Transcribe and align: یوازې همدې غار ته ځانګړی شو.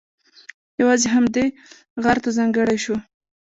یوازې 0.81 1.07
همدې 1.15 1.45
غار 2.03 2.17
ته 2.23 2.29
ځانګړی 2.37 2.77
شو. 2.83 2.95